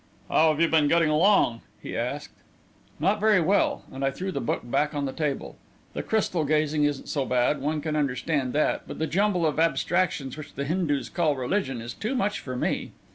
"How 0.29 0.49
have 0.49 0.59
you 0.59 0.67
been 0.67 0.87
getting 0.87 1.11
along?" 1.11 1.61
he 1.79 1.95
asked. 1.95 2.33
"Not 2.99 3.19
very 3.19 3.39
well," 3.39 3.83
and 3.93 4.03
I 4.03 4.09
threw 4.09 4.31
the 4.31 4.41
book 4.41 4.61
back 4.63 4.95
on 4.95 5.05
the 5.05 5.13
table. 5.13 5.57
"The 5.93 6.01
crystal 6.01 6.43
gazing 6.43 6.85
isn't 6.85 7.07
so 7.07 7.23
bad 7.23 7.61
one 7.61 7.81
can 7.81 7.95
understand 7.95 8.51
that; 8.53 8.87
but 8.87 8.97
the 8.97 9.05
jumble 9.05 9.45
of 9.45 9.59
abstractions 9.59 10.37
which 10.37 10.55
the 10.55 10.65
Hindus 10.65 11.07
call 11.09 11.35
religion 11.35 11.81
is 11.81 11.93
too 11.93 12.15
much 12.15 12.39
for 12.39 12.55
me. 12.55 12.93